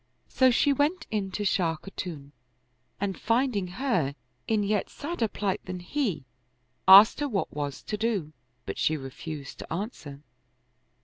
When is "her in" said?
3.67-4.63